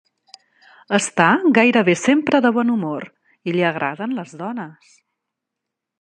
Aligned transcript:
Està 0.97 1.27
gairebé 1.57 1.95
sempre 2.05 2.41
de 2.45 2.53
bon 2.57 2.73
humor 2.77 3.07
i 3.51 3.57
li 3.59 3.65
agraden 3.73 4.17
les 4.21 4.37
dones. 4.41 5.01